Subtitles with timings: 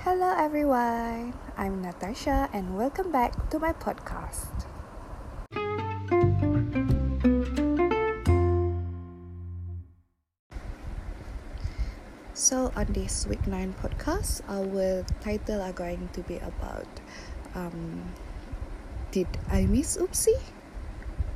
[0.00, 1.36] Hello, everyone.
[1.58, 4.64] I'm Natasha, and welcome back to my podcast.
[12.32, 16.88] So, on this week 9 podcast, our title are going to be about
[17.54, 18.00] um,
[19.12, 20.40] Did I miss UPSI?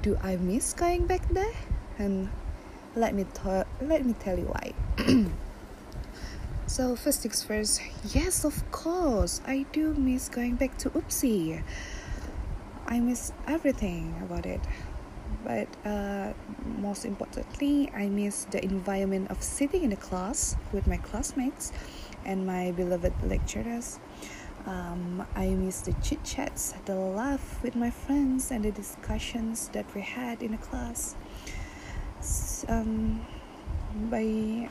[0.00, 1.52] Do I miss going back there?
[1.98, 2.30] And
[2.96, 3.26] let me,
[3.82, 4.72] let me tell you why.
[6.74, 7.80] So first things first,
[8.12, 11.62] yes, of course, I do miss going back to UPSI.
[12.88, 14.60] I miss everything about it,
[15.44, 16.32] but uh,
[16.78, 21.70] most importantly, I miss the environment of sitting in the class with my classmates
[22.24, 24.00] and my beloved lecturers.
[24.66, 29.86] Um, I miss the chit chats, the laugh with my friends, and the discussions that
[29.94, 31.14] we had in the class.
[32.66, 33.24] Um,
[34.10, 34.68] by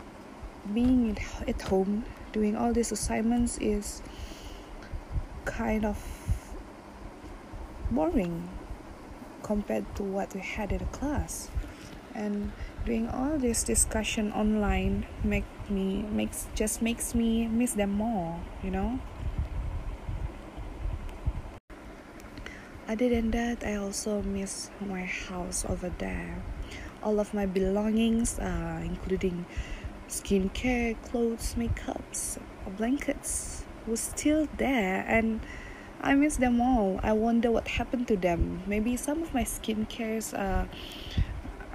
[0.72, 1.17] being
[1.48, 4.02] at home doing all these assignments is
[5.45, 5.98] kind of
[7.92, 8.50] boring
[9.44, 11.50] compared to what we had in the class.
[12.16, 12.52] And
[12.86, 18.69] doing all this discussion online make me makes just makes me miss them more you
[18.69, 19.00] know?
[22.88, 26.44] Other than that i also miss my house over there.
[27.02, 29.45] All of my belongings uh, including
[30.09, 32.40] skincare, clothes, makeups,
[32.78, 35.42] blankets was still there and
[36.02, 37.00] I miss them all.
[37.02, 38.64] I wonder what happened to them.
[38.68, 40.68] Maybe some of my skincares are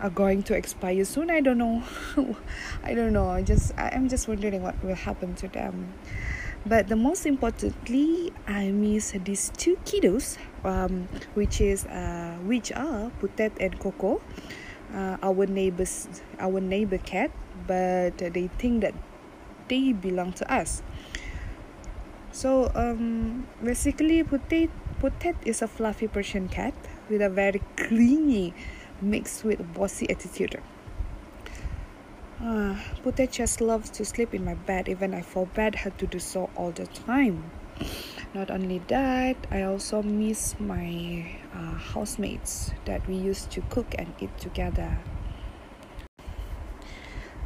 [0.01, 1.31] are going to expire soon.
[1.31, 1.83] I don't know.
[2.85, 3.29] I don't know.
[3.31, 5.95] I just I'm just wondering what will happen to them.
[6.67, 13.11] But the most importantly, I miss these two kiddos, um, which is uh, which are
[13.21, 14.21] Putet and Coco,
[14.95, 16.09] uh, our neighbors,
[16.39, 17.31] our neighbor cat
[17.69, 18.95] but they think that
[19.69, 20.83] they belong to us.
[22.33, 26.75] So um, basically, Putet, Putet is a fluffy Persian cat
[27.09, 28.55] with a very clingy
[29.01, 30.61] mixed with bossy attitude.
[32.41, 36.19] Uh, Putet just loves to sleep in my bed, even I forbade her to do
[36.19, 37.51] so all the time.
[38.35, 41.25] Not only that, I also miss my
[41.55, 44.99] uh, housemates that we used to cook and eat together.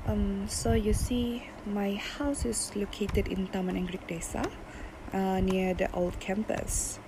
[0.07, 4.51] Um, so you see, my house is located in Taman Anggrek Desa,
[5.15, 6.99] uh, near the old campus.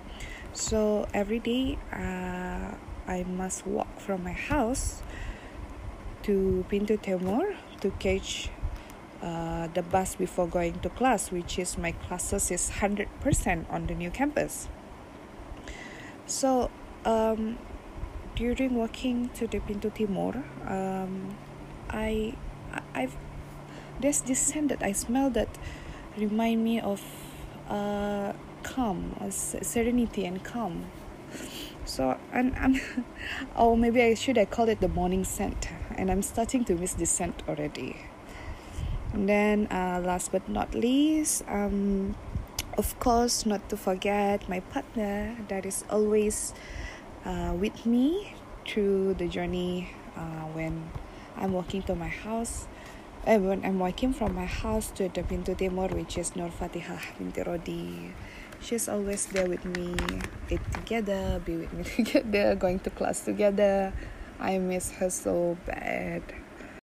[0.53, 2.71] So every day, uh,
[3.07, 5.03] I must walk from my house
[6.23, 8.49] to Pintu Timur to catch
[9.21, 13.87] uh, the bus before going to class, which is my classes is hundred percent on
[13.87, 14.67] the new campus.
[16.25, 16.69] So
[17.05, 17.57] um,
[18.35, 21.35] during walking to the Pintu Timur, um,
[21.89, 22.35] I
[22.93, 23.15] I've
[23.99, 25.49] there's this scent that I smell that
[26.17, 27.01] remind me of
[27.69, 28.33] uh,
[28.63, 30.85] calm, serenity and calm.
[31.85, 32.81] So and I'm,
[33.55, 36.93] oh maybe I should I call it the morning scent, and I'm starting to miss
[36.93, 37.97] this scent already.
[39.15, 42.15] And then uh, last but not least, um,
[42.77, 46.53] of course, not to forget my partner that is always
[47.23, 48.35] uh, with me
[48.67, 50.91] through the journey uh, when
[51.37, 52.67] I'm walking to my house.
[53.25, 56.99] Eh, when I'm walking from my house to the Pintu Timur, which is Nur Fatihah
[57.17, 58.11] binti Rodi.
[58.59, 59.95] She's always there with me,
[60.49, 63.93] eat together, be with me together, going to class together.
[64.41, 66.21] I miss her so bad.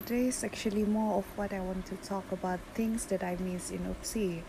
[0.06, 3.72] Today is actually more of what I want to talk about things that I miss
[3.72, 4.40] in UPSI.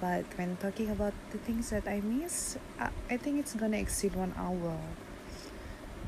[0.00, 4.32] But when talking about the things that I miss, I think it's gonna exceed one
[4.38, 4.72] hour.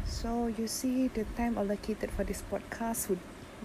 [0.08, 3.20] So you see, the time allocated for this podcast would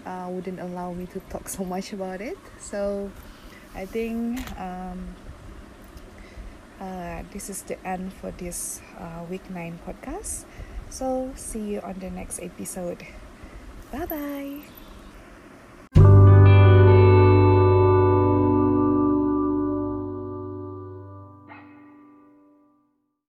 [0.05, 2.37] uh, wouldn't allow me to talk so much about it.
[2.59, 3.09] So
[3.73, 5.15] I think um,
[6.81, 10.43] uh, this is the end for this uh, week nine podcast.
[10.89, 13.07] So see you on the next episode.
[13.89, 14.78] Bye bye.